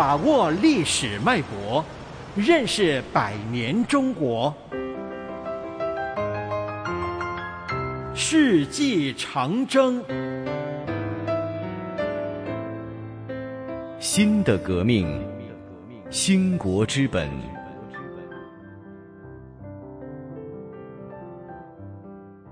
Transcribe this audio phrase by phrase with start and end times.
[0.00, 1.84] 把握历史脉搏，
[2.34, 4.50] 认识百年中国。
[8.14, 10.02] 世纪长征，
[13.98, 15.22] 新的革命，
[16.08, 17.28] 兴国之本。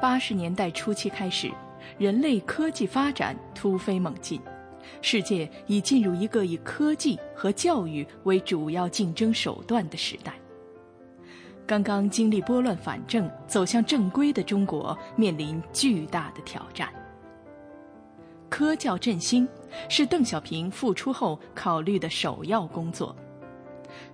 [0.00, 1.50] 八十年代初期开始，
[1.98, 4.40] 人类科技发展突飞猛进。
[5.00, 10.34] 世界已进入一个以科技和教育为主要竞争手段的时代。
[11.66, 16.92] 刚刚经历拨乱反正、走向正规的中国，面临巨大的挑战。
[18.50, 19.48] 科教振兴
[19.88, 23.16] 是邓小平复出后考虑的首要工作。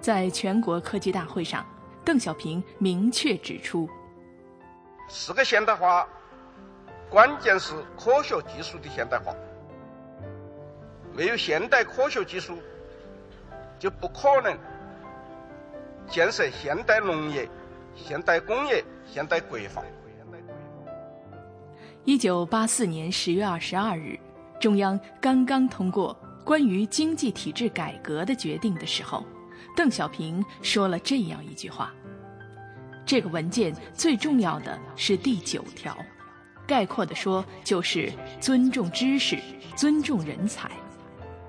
[0.00, 1.66] 在全国科技大会上，
[2.04, 3.88] 邓小平明确指出
[5.08, 6.06] ：“四个现代化，
[7.10, 9.34] 关键是科学技术的现代化。”
[11.18, 12.56] 没有现代科学技术，
[13.76, 14.56] 就不可能
[16.08, 17.48] 建设现代农业、
[17.96, 19.84] 现代工业、现代国防。
[22.04, 24.16] 一九八四年十月二十二日，
[24.60, 29.26] 中央刚刚通过关于经济体制改革的决定的时候，
[29.74, 31.92] 邓小平说了这样一句话
[33.04, 35.98] ：“这个文件最重要的是第九条，
[36.64, 38.08] 概括的说就是
[38.40, 39.36] 尊重知识，
[39.74, 40.70] 尊重人才。”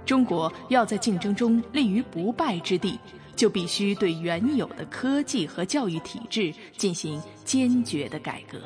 [0.09, 2.99] 中国要在竞争中立于不败之地，
[3.35, 8.57] 就必须对原有的科技和教育体制进行坚决的改革。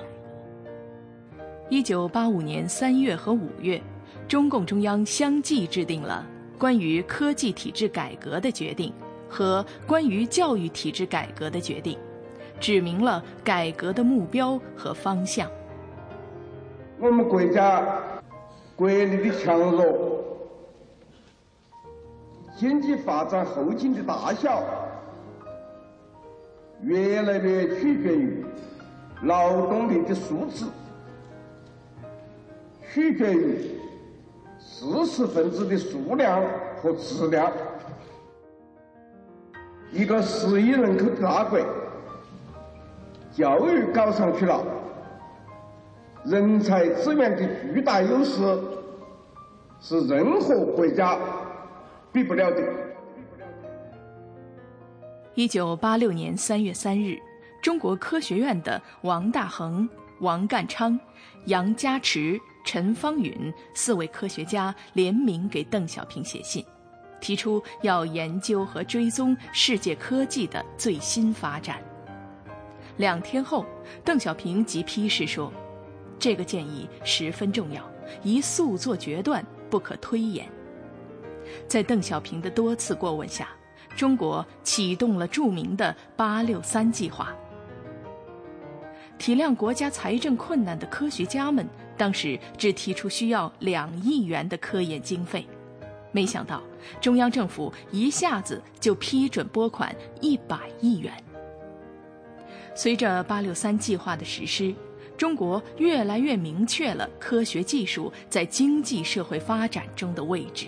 [1.67, 3.81] 一九八五年三月和五月，
[4.25, 6.25] 中共中央相继制定了
[6.57, 8.93] 关于科技体制改革的决定
[9.27, 11.97] 和关于教育体制改革的决定，
[12.57, 15.51] 指明了改革的目标和方向。
[17.01, 17.99] 我们国家
[18.77, 20.23] 国力的强弱。
[22.55, 24.63] 经济发展后劲的大小，
[26.81, 28.45] 越来越取决于
[29.23, 30.65] 劳动力的素质，
[32.91, 33.71] 取决于
[34.59, 36.43] 知识分子的数量
[36.81, 37.51] 和质量。
[39.91, 41.59] 一个十亿人口的大国，
[43.31, 44.63] 教育搞上去了，
[46.23, 48.41] 人才资源的巨大优势，
[49.79, 51.17] 是任何国家。
[52.13, 52.61] 并不了的。
[55.35, 57.17] 一九八六年三月三日，
[57.59, 60.97] 中国科学院的王大珩、王淦昌、
[61.47, 66.63] 杨家驰、陈方允四位科学家联名给邓小平写信，
[67.19, 71.81] 提出要研究和追踪世界科技的最新发展。
[72.97, 73.65] 两天后，
[74.05, 75.51] 邓小平即批示说
[76.19, 77.83] ：“这个建议十分重要，
[78.21, 80.47] 宜速做决断，不可推延。”
[81.67, 83.49] 在邓小平的多次过问下，
[83.95, 87.33] 中国启动了著名的“八六三”计划。
[89.17, 95.47] 体谅国家财政困难的科学家们，当时只提出需要两亿元的科研经费，
[96.11, 96.61] 没想到
[96.99, 101.13] 中央政府一下子就批准拨款一百亿元。
[102.75, 104.73] 随着“八六三”计划的实施，
[105.15, 110.65] 中国越来越明确了科学技术在经济社会发展中的位置。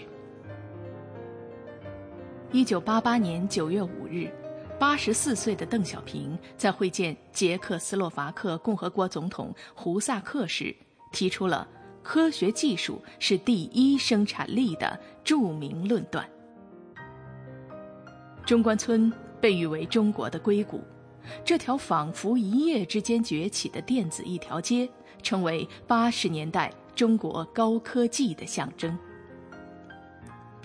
[2.56, 4.32] 一九八八年九月五日，
[4.80, 10.74] 八十四岁的邓小平在会见捷克斯洛伐克共和国总统胡萨克时，
[11.12, 11.68] 提出了
[12.02, 16.26] “科学技术是第一生产力”的著名论断。
[18.46, 19.12] 中关村
[19.42, 20.82] 被誉为中国的硅谷，
[21.44, 24.90] 这条仿佛一夜之间崛起的电子一条街，
[25.22, 28.98] 成为八十年代中国高科技的象征。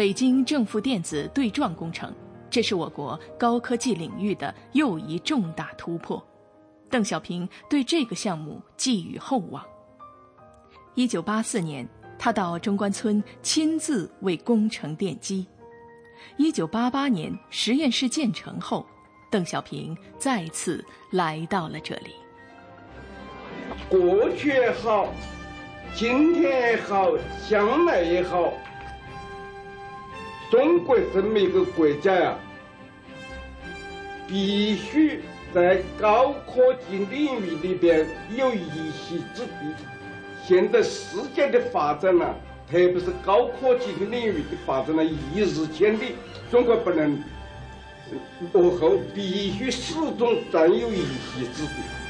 [0.01, 2.11] 北京正负电子对撞工程，
[2.49, 6.27] 这是我国高科技领域的又一重大突破。
[6.89, 9.63] 邓小平对这个项目寄予厚望。
[10.95, 11.87] 一九八四年，
[12.19, 15.47] 他到中关村亲自为工程奠基。
[16.39, 18.87] 一九八八年，实验室建成后，
[19.31, 22.15] 邓小平再次来到了这里。
[23.91, 25.13] 过去也好，
[25.95, 27.11] 今天也好，
[27.51, 28.51] 将来也好。
[30.51, 32.37] 中国这么一个国家呀，
[34.27, 35.23] 必须
[35.55, 38.05] 在高科技领域里边
[38.37, 39.73] 有一席之地。
[40.45, 42.35] 现在世界的发展呢，
[42.69, 46.17] 特别是高科技的领域的发展呢，一日千里，
[46.51, 47.23] 中国不能
[48.53, 52.10] 落后，必须始终占有一席之地。